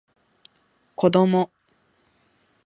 [0.95, 1.51] こども